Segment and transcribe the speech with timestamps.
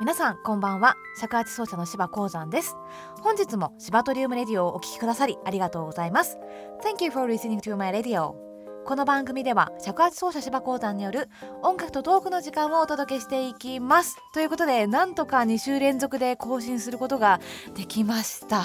[0.00, 0.94] 皆さんこんばんは。
[1.20, 2.76] 尺八奏者の柴鉱山です。
[3.22, 6.38] 本日も柴トリウムレディオをお聞きくださりありがとうございます。
[6.84, 8.34] Thank you for listening to my radio.
[8.86, 11.28] この番組では尺八奏者柴鉱山による
[11.64, 14.16] 音楽とトークの時間をお届けしていきます。
[14.32, 17.40] ということでなんとか2週連続で更新することが
[17.74, 18.62] できました。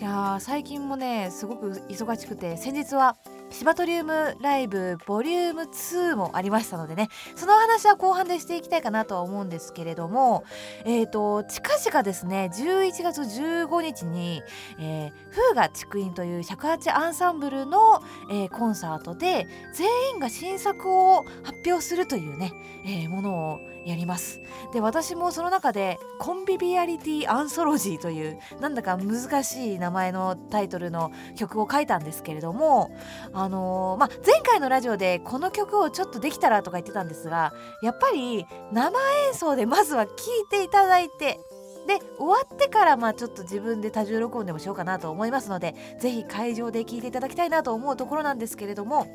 [0.00, 3.16] いやー最近もねすごく忙しくて先日は
[3.50, 10.44] シバトリウムライブボリューム2もありましたのでねその話は後半でしていきたいかなとは思うんですけれども
[10.84, 14.42] えっ、ー、と近々ですね11月15日に、
[14.78, 22.52] えー、フーガ竹院という尺八アンサンブルの、えー、コンサートで全員が新作を発表するというね、
[22.84, 24.40] えー、ものをやります。
[24.72, 32.94] で私もその中でコンビビアリティアンソロジーというなんだか難しい名前のタイトルの曲を書いたんですけれども
[33.32, 41.40] あのー、まあ、前回のラジオでこの曲をちょっとできたらとか言ってたんですがやっぱり生演奏でまずは聴いていただいて
[41.86, 49.06] で終わってからまあちょっと自分で多重録音でもしようかなと思いますので是非会場で聴いていただきたいなと思うところなんですけれども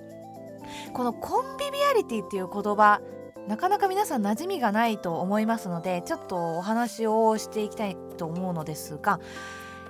[0.93, 3.01] このコンビビアリティっていう言葉
[3.47, 9.19] なかなか皆さん馴染みがないと思いますのでちょっとお話をしていきたいと思うのですが、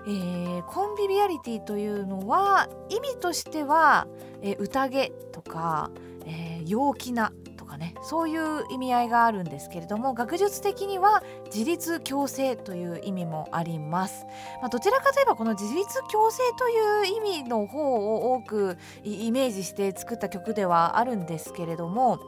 [0.08, 4.08] えー、コンビビアリティというのは意味としては、
[4.41, 5.91] えー、宴とか、
[6.25, 7.31] えー、陽気な
[7.76, 11.22] かねそういう意味合いがあるんですけれども学術的には
[11.54, 14.26] 自立共生という意味もあります、
[14.62, 22.20] まあ、どちらかといえばこの自立共生という意味の方を多くイメージして作った曲ではあるんですけれども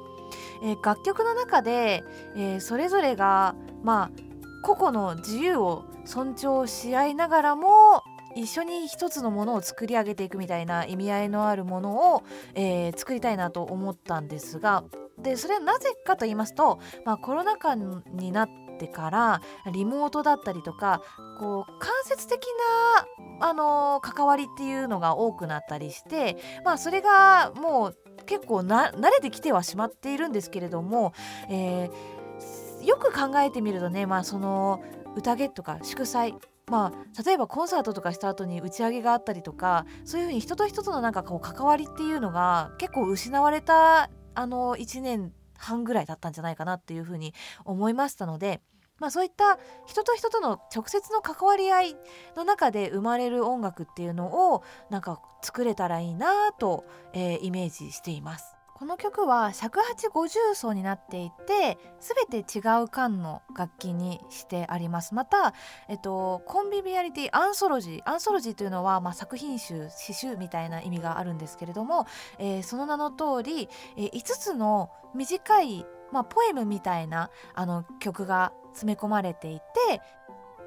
[0.61, 2.03] えー、楽曲の中で、
[2.35, 4.11] えー、それぞれがまあ
[4.61, 8.03] 個々の自由を尊重し合いながらも
[8.35, 12.23] 一緒に一つのものを作り上げていくみたいな意味合いのあるものを、
[12.55, 14.83] えー、作りたいなと思ったんですが
[15.17, 21.01] でそれはなぜかと言いますと、まあ、コロナ禍になってからリモートだったりとか
[21.39, 22.45] こう間接的
[23.39, 31.13] な、あの、関わりっていうのが多くなったりして、まあ、それがもう結構慣れてきてはしまっているんですけれども、
[31.49, 34.83] えー、よく考えてみるとね、まあ、その
[35.15, 36.35] 宴とか祝祭
[36.69, 47.33] まあ、例えばコンサートとかした後に打ち上げがあったりとかそういうふうに人と人とのなんかこう関わりっていうのが結構失われたあの1年半ぐらい経ったんじゃないかなっていうふうに
[47.65, 48.61] 思いましたので。
[48.99, 51.97] まあ、そういった人と人との直接の関わり合い
[52.35, 56.83] の中で生まれる音楽っていうのをなんか作れたらいいなと、
[57.13, 58.56] えー、イメージしています。
[58.77, 61.79] この曲は尺八五重奏になっていて
[62.29, 65.15] 全て違う管の楽器にしてあります。
[65.15, 65.55] また、
[65.89, 72.05] えっと、コンビビアリティアンソロジーアンソロジーというのは、まあ、作品集詩集みたいな意味があるんですけれども、
[72.37, 73.67] えー、その名の通り、
[73.97, 79.63] えー、5つの短い、まあ、ポエムみたいなあの曲が詰め込まれていて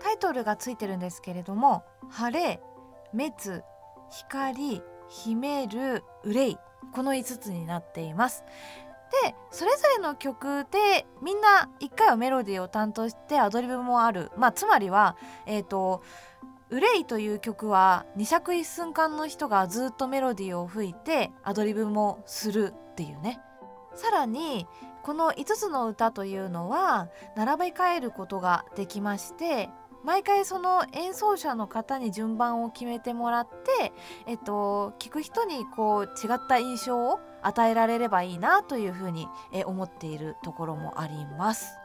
[0.01, 2.61] タイトルがついてるんですけれども「晴れ」
[3.13, 3.63] 「滅」
[4.11, 6.59] 「光」「秘める」「憂い」
[6.93, 8.45] この5つになっています。
[9.25, 16.03] でそれぞれの曲でみんな1回はメロディーを担当してアドリブもある、まあ、つまりはえっ、ー、と
[16.71, 23.41] 「憂い」という曲は二尺一寸間の人がずっとメロディーを吹いてアドリブもするっていうね
[23.95, 24.69] さらに
[25.03, 29.71] この5つの歌というのは並べ替えることができまして
[30.05, 33.93] 毎回その演奏者の方に順番を決めてもらって、
[34.27, 39.27] えっと、聞く人にこう違った印象を与えられればいいなというふうに
[39.67, 41.77] 思っているところもあります。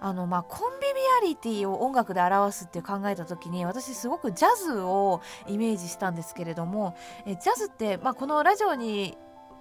[0.00, 6.94] あのまあ、コンビビアリティを音楽で表すって考えた時に私すごくジャズをイメージしたんですけれども
[7.24, 9.16] えジャズって、まあ、このラジオに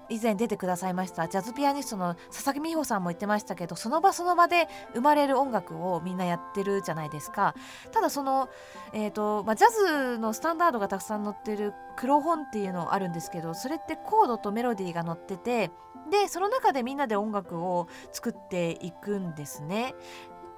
[0.10, 7.56] 以前出てくださいましたジャズピアニストの佐々木美穂さんも言ってましたけどその場その場で生まれる音楽をみんなやってるじゃないですか。
[7.92, 8.50] ただその、
[8.94, 15.72] えーとまあ、ジャズのスタンダードがたくさん載ってる黒本っていうのあるんですけどそれってコードとメロディーが載ってて
[16.12, 19.96] でその中でみんなで音楽を作っていくんですね。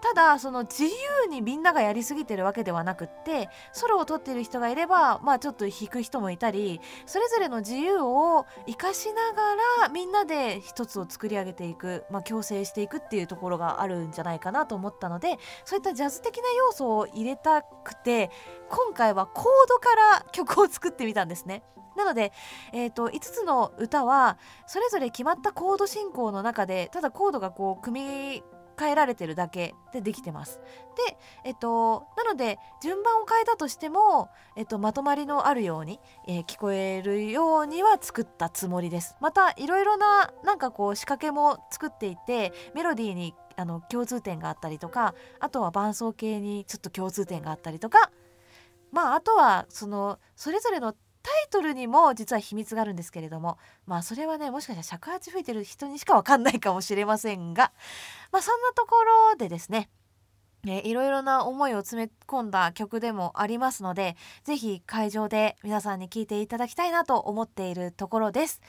[0.05, 18.29] ただその自由にみんながやりすぎてるわけではなくってソロを取ってる人がいればまあちょっと弾く人もいたりそれぞれの自由を生かしながらみんなで一つを作り上げていく、まあ、共生していくっていうところがあるんじゃないかなと思ったのでそういったジャズ的な要素を入れたくて
[18.69, 21.63] 今回はコードから曲を作ってみたんですね。
[21.95, 22.33] なので、
[22.73, 24.37] えーと、5つの歌は
[24.67, 28.43] それぞれ決まったコード進行の中でただコードがこう組み
[28.77, 30.60] 変えられてるだけでできてます。
[31.07, 39.16] で、えっと、なので順番を変えたとしても、えっと、まとまりのあるように、えー、聞こえるようには作ったつもりです。
[39.22, 48.12] またいろいろななんかこう仕掛けも作っていてメロディーにあの共通点があったりとかあとは伴奏系にちょっと共通点があったりとか
[48.92, 50.94] まああとはそのそれぞれの
[51.25, 53.57] タイトルにも実は秘密があるんですけれども
[53.88, 57.72] まあそれはねもしかしたら尺八吹いてる人にしか分かんないかもしれませんが
[58.31, 58.98] まあそんなとこ
[59.31, 59.89] ろでですね
[60.63, 68.62] ね、いろいろな思いを詰め込んだ曲でもありますので是非会場で皆さんに聴いていただきたいなと思っているところです。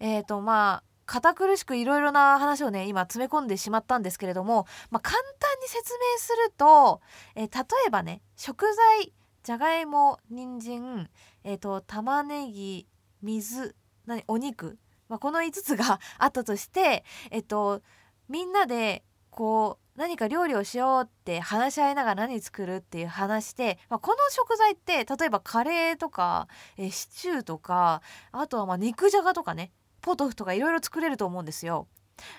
[0.00, 7.02] えーとまあ堅苦しくいろいろな話をね今詰め込んでしまったんですけれども、まあ、簡単に説明すると、
[7.34, 9.12] えー、例えばね食材
[9.42, 11.10] じゃがいも人参
[11.44, 12.88] えーと、玉ねぎ
[13.22, 13.76] 水
[14.06, 17.82] 何お肉、まあ、この5つが あったとして、えっ、ー、と、
[18.28, 28.00] みんなでこう何か料理をしようって話し合いながら何作るっていう話で、まあ、この食材って例えばカレーとか、え、シチューとか
[28.32, 31.88] あとはま肉じゃがとかねポトフとかいろいろ作れると思うんですよ。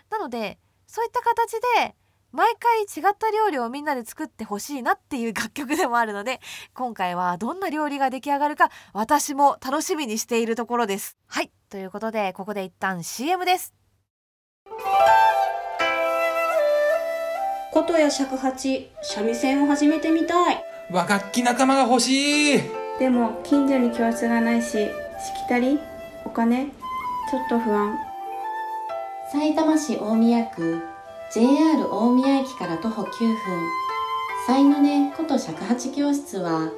[0.09, 1.95] なのでそういった形で
[2.35, 6.41] 毎回違った料理をみんなで作ってほしいなっていう楽曲でもあるので
[6.73, 11.15] 今回はどんな料理が出来上がるか私も楽しみにしているところです。
[11.27, 11.51] はい。
[11.69, 13.73] ということでここで一旦 CM です。
[17.71, 20.61] 琴や尺八三味線を始めてみたい。
[20.91, 22.59] 和楽器仲間が欲しい。
[22.99, 25.79] でも近所に教室がないししきたり
[26.25, 27.97] お金ちょっと不安。
[29.31, 30.94] さいたま市大宮区
[31.35, 33.37] JR 大宮駅から徒歩9分。
[34.47, 36.71] 才の根こと尺八教室は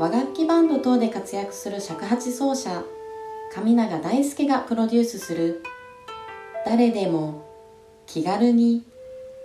[0.00, 2.82] 和楽器バンド等で活躍する尺八奏者
[3.54, 5.62] 上永大輔がプロデュースする。
[6.64, 7.44] 誰でも
[8.06, 8.82] 気軽に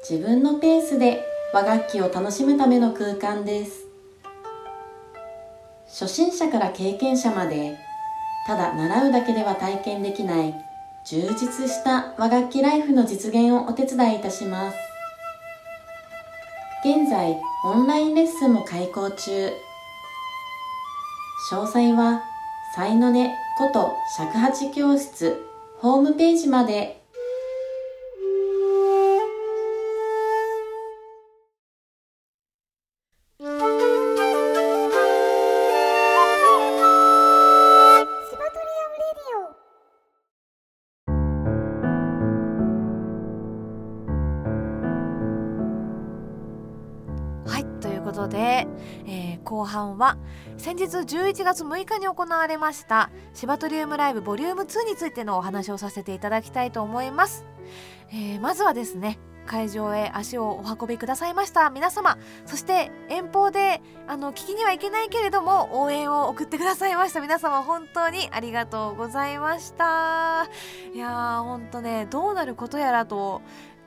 [0.10, 1.24] 自分のペースで
[1.54, 3.86] 和楽器を楽しむための空間です。
[5.86, 7.78] 初心者から経験者まで
[8.48, 10.71] ただ習うだけでは体験できない
[11.04, 14.78] 充実した和楽器ライフの実現をお手伝いいたします。
[16.84, 19.52] 現在オンラインレッスンも開講中。
[21.52, 22.24] 詳細は
[22.76, 25.46] 才のねこと尺八教室
[25.80, 27.01] ホームページまで。
[49.62, 50.18] 後半は
[50.58, 57.46] 先日11月6日に行われましたシバトリウムライブボリューム2についてのお話をさせていただきたいと思います、
[58.12, 61.72] えー、まずはですね会場へ足をお運びくださいました。
[61.72, 67.22] 皆様そして遠方であの聞きには行けないけれども応援を送ってくださいました。
[67.22, 70.48] 皆様本当にありがとうございました。
[70.94, 73.42] いやーほんとねどうなることやらと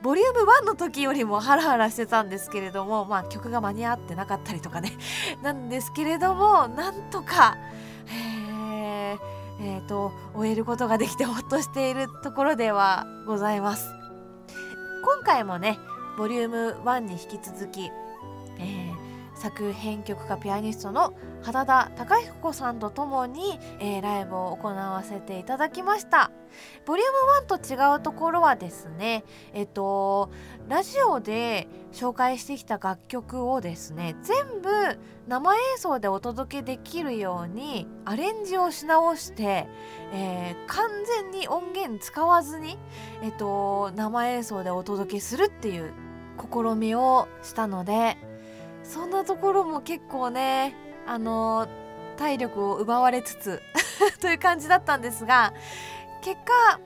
[0.05, 4.91] ボリューム1の時よりもハラハラしてたんですけれども、まあ、曲が間に合ってなかったりとかね
[5.41, 7.57] なんですけれどもなんとか、
[8.07, 13.89] えーと、終えることができてほっとしているところではございます。
[15.03, 15.79] 今回もね
[16.19, 17.89] ボリューム1に引き続き、
[18.59, 18.94] えー
[19.45, 21.13] 作編曲家ピアニストの
[21.43, 26.31] 原田貴彦さんとともに、えー、ライブを行わせていただきました。
[26.87, 30.31] ボリューム1と違うところはですねえっと
[30.67, 34.69] ラジオで紹介してきた楽曲をですね全部
[35.27, 39.67] 生演奏でお届けできるようにアレンジをし直して、
[40.11, 42.79] えー、完全に音源使わずに、
[43.21, 45.93] えっと、生演奏でお届けするっていう
[46.51, 48.17] 試みをしたので
[48.89, 50.75] そんなところも結構ね
[51.07, 51.67] あの
[52.17, 53.61] 体力を奪われつつ
[54.21, 55.53] という感じだったんですが
[56.21, 56.79] 結果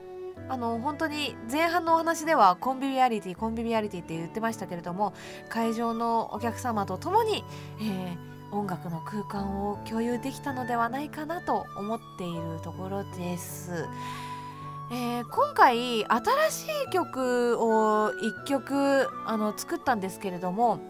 [0.48, 5.12] あの本当に前半のお話ではコンビビアリティコンビビアリティって言ってましたけれども
[5.48, 7.44] 会場のお客様と共に、
[7.80, 13.86] えー、音楽の空間を共有できたのではないかなと思っているところです。
[14.92, 20.80] えー、今回新しい曲を1曲あの作ったんですけれども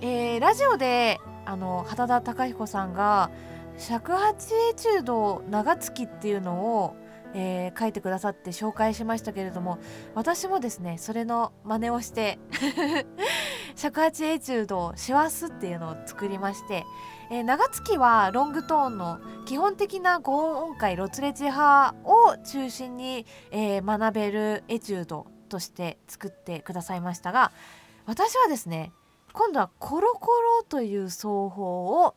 [0.00, 3.30] えー、ラジオであの畑田貴彦さんが
[3.78, 6.94] 尺八エチュード長月っていうのを、
[7.34, 9.78] えー、書いてくださって紹介しましたけれども
[10.14, 12.38] 私もですねそれの真似をして
[13.74, 16.84] 尺八エチュード師走っていうのを作りまして、
[17.30, 27.50] えー、長月はロングトーンの基本的な5音音階ロツレチ派を中心に、えー、学べるエチュードとして作ってくださいましたが
[28.06, 28.92] 私はですね
[29.32, 32.14] 今度はコロコロという奏法を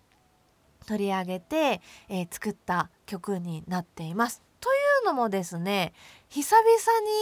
[0.88, 4.42] 取り上げて、えー、作った曲になっています。
[4.62, 4.72] とい
[5.04, 5.92] うのもですね
[6.30, 6.68] 久々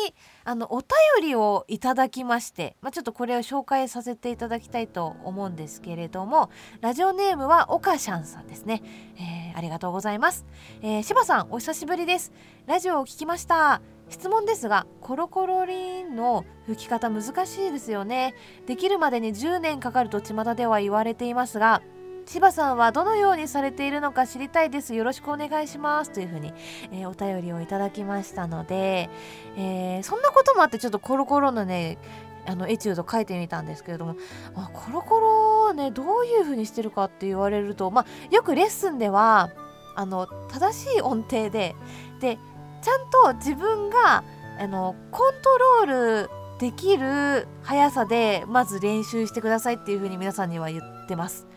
[0.06, 0.90] にあのお便
[1.22, 6.50] りをいただきまして、まあ、ちょっとこれを紹介させていただきたいと思うんですけれども
[6.82, 8.84] ラジオネームはオカシャンさんですね、
[9.16, 10.46] えー、ありがとうございます、
[10.82, 12.34] えー、柴さんお久しぶりです。
[12.68, 13.82] ラジオを聞きました。
[14.10, 18.34] 質問ですがコロコロリンの吹き方難しいですよね。
[18.66, 21.82] できるまでに10年かかると巷では言われていますが
[22.26, 24.94] 柴さんはどのようにされているのか知りたいです。
[24.94, 26.54] よろしくお願いしますというふうに、
[26.92, 29.10] えー、お便りをいただきましたので、
[29.58, 31.98] えー、そんなこともあってちょっとコロコロのね
[32.46, 34.16] あのエチュード書いてみたんですけれども、
[34.56, 39.52] まあ、コロコロねどういうふうにしてるかって言われると、まあ、よくレッスンでは
[39.96, 41.76] あの正しい音程で
[42.20, 42.38] で
[42.82, 44.24] ちゃんと自分が
[44.60, 51.48] あのコントロールできる速さでまず練習してくださいっていうふうに皆さんには言ってます。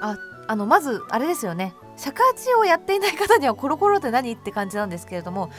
[0.00, 5.50] ああのまずあれですよね尺八をやっていない方にはコロコロって何って感じなんですけれども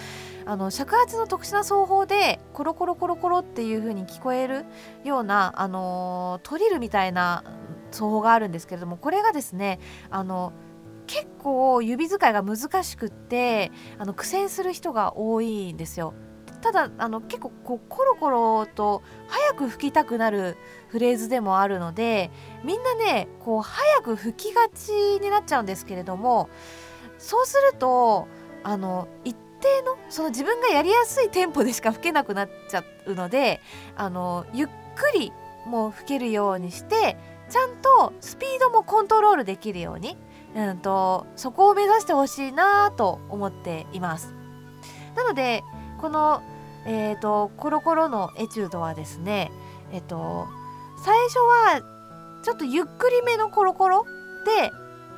[0.45, 4.65] あの尺八の特殊な奏法でコロコロコロコロっていう風に聞こえる
[5.03, 7.43] ような、あのトリルみたいな
[7.91, 10.51] 奏法があるんですけれどもこれがですねあの
[11.11, 16.13] 結構指使いが難しくってあの苦戦する人が多いんですよ。
[16.61, 20.55] ただあの結構こうコロコロと早く吹きたくなる
[20.89, 22.29] フレーズでもあるので
[22.63, 26.49] みんなねこう早く吹きがちになっちゃうんですけれども
[27.17, 28.27] そうすると
[28.63, 33.59] あの一定のその自分がやりやすいテンポでしか吹けなくなっちゃうので
[33.95, 35.33] あのゆっくり
[35.65, 37.17] もう吹けるようにして
[37.49, 40.15] ちゃんとスピードもコントロールできるように、
[40.55, 44.34] うんと、そこを目指してほしいなと思っています。
[45.15, 45.63] なので
[46.00, 46.41] この
[46.86, 49.51] えーと、コロコロのエチュードはですね
[49.91, 50.48] えっ、ー、と
[51.03, 51.81] 最初は
[52.43, 54.05] ちょっとゆっくりめのコロコロ
[54.46, 54.72] で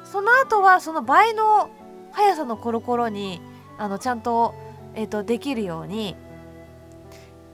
[0.04, 1.70] その後はその倍の
[2.12, 3.42] 速さのコロコロに
[3.78, 4.54] あのちゃんと,、
[4.94, 6.16] えーと、できるように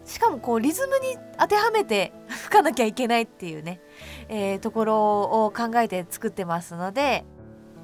[0.05, 3.79] しかもこうリズムに当てはめて 吹かなきゃいけないっていうね、
[4.27, 7.23] えー、ところを考えて作ってますので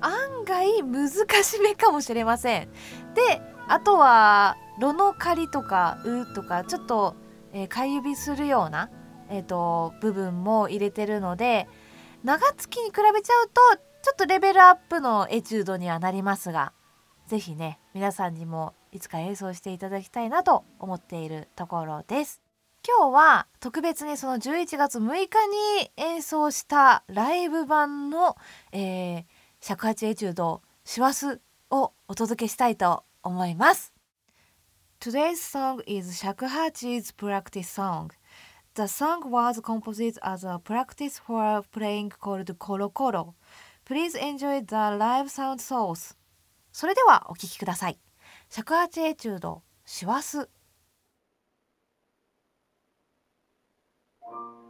[0.02, 1.10] 案外難
[1.44, 2.70] しめかもしれません。
[3.14, 7.16] であとはロの仮とかうとかちょっと、
[7.54, 8.90] えー、買い指するような、
[9.30, 11.68] えーと、部分も入れてるので
[12.24, 13.62] 長月に比べちゃうと
[14.04, 16.74] ちょっとレベルアップのエチュードにはなりますが
[17.28, 22.42] 是非ね皆さんにもいつか演奏していただきたいなと思っているところです。
[22.88, 25.16] 今日は特別にその11月6日
[25.82, 28.38] に演奏したライブ版の、
[28.72, 29.26] えー、
[29.68, 31.40] 尺八エチュード「師走」
[31.74, 33.96] をお届けしたいと思います。
[35.00, 38.12] Today's song is Shakuhachi's practice song.
[38.76, 43.34] The song was composed as a practice for playing called Koro Koro.
[43.86, 46.16] Please enjoy the live sound source.
[46.72, 48.00] それではお聴きください。
[48.50, 50.48] 尺八エチュード、師走。
[54.28, 54.65] you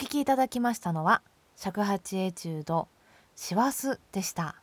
[0.00, 1.22] 聴きいただきましたのは
[1.56, 2.86] 尺八エチュード
[3.34, 4.54] 師走でした。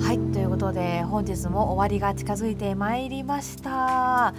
[0.00, 4.32] はいということで本日も終わりが近づいてまいりました。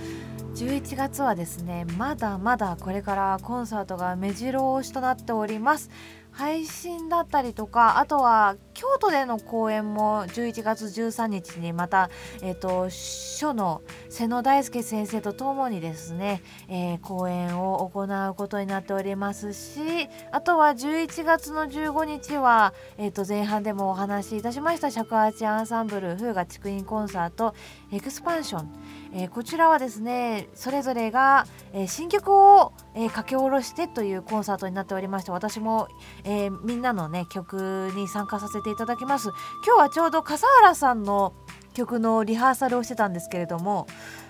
[0.58, 5.92] 11月はですねまだまだこれからコンサートが目白押しとなっております。
[6.38, 12.12] 配信だったりとかあとは京都での公演も11月13日にまた、
[12.44, 19.80] えーと、書の瀬野大輔先生とともにですね、えー、公演を行うことになっておりますし
[20.32, 27.56] あとは11月の15日は、えー、と前半でもお話しいたしました尺八アンサンブル風雅竹林コンサート
[27.92, 28.70] エクスパンション、
[29.14, 35.88] えー、こちらはですねそれぞれが、えー、新曲を、えー、書き下ろしてというコンサートになっておりまして私も、
[36.24, 39.30] えー、みんなのね曲に参加させていただきます。
[39.66, 41.34] 今日はちょうど笠原さんの
[41.74, 43.86] 曲のリハーサルをしてたんですけれども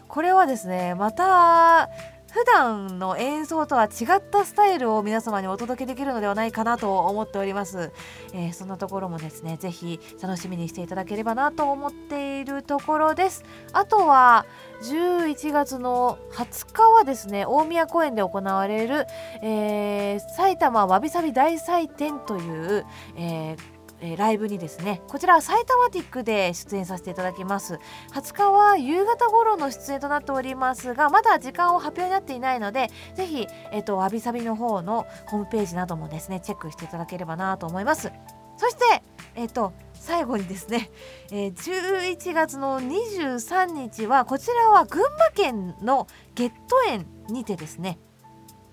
[0.07, 1.89] これはですねまた
[2.37, 7.91] 普段の演奏とは違ったスタイルを皆様にお届けできるのではないかなと思っております、
[8.31, 13.43] えー、そんなところもですねぜひ楽しみにしていただければなと思っているところです。
[13.73, 14.45] あとは
[14.83, 19.07] 11月の20日はですね大宮公園で行われる、
[19.41, 27.79] えー、埼玉わびさび大祭典という、えーえー、ライブにですねこちら埼玉ティックで出演させていただきます。
[28.13, 38.11] 20日は夕方頃の出演となっておりますがまだ時間を発表になっていないのでぜひ、えっ、ー、とわびさびの方のホームページなどもですねチェックしていただければなと思います。
[38.57, 39.03] そして
[39.35, 40.89] えっ、ー、と最後にですね、
[41.31, 46.55] えー、11月の23日はこちらは群馬県のゲット
[46.87, 47.99] 園にてですね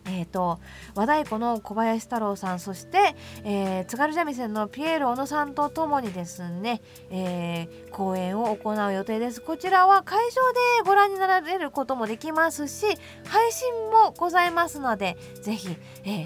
[0.06, 0.60] えーと、
[0.94, 9.40] 和太鼓の小林太郎さんそして、えー、津軽三味線のピエール小野さんとともにですね、えー、公演を行う予定です。
[9.40, 12.86] こちらは会場でご覧になられることもできますし
[13.26, 15.76] 配信もございますのでぜひ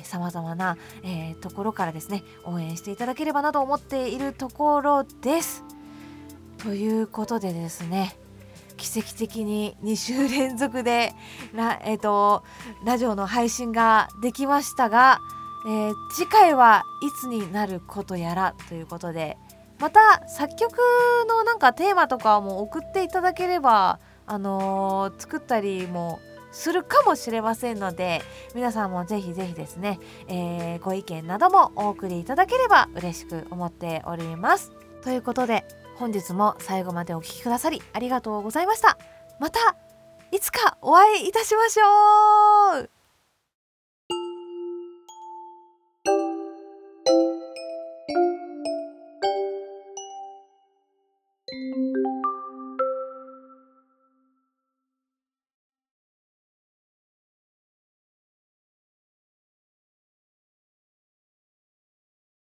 [0.02, 5.64] さまざまな、えー、ところからですね応援していただければなと思っているところです。
[6.58, 8.16] ということでですね
[8.78, 11.12] 奇跡的に2週連続で
[11.52, 12.44] ラ,、えーと、
[12.86, 15.20] ラジオの配信ができましたが、
[15.66, 19.36] えー、次回はいつになることやらということで
[19.78, 20.78] また作曲
[21.28, 26.18] のなんかテーマとかも送っていただければ、あのー、作ったりも
[26.50, 28.22] するかもしれませんので
[28.54, 34.72] 皆さんもぜひぜひですね、えー、ご意見などもお送りいただければ嬉しく思っております。
[35.02, 35.64] ということで
[35.98, 38.98] 本日も最後までお聴きくださりありがとうございました。
[39.38, 39.76] また
[40.30, 42.97] いつかお会いいたしましょう。